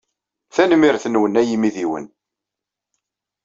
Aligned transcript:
Tanemmirt-nwen 0.55 1.39
a 1.41 1.43
imidiwen. 1.53 2.05